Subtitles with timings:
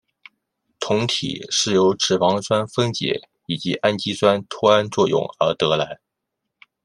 [0.79, 5.99] 酮体是由脂肪酸分解以及氨基酸脱氨作用而得来。